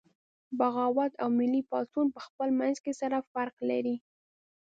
[0.59, 3.95] بغاوت او ملي پاڅون پخپل منځ کې سره فرق لري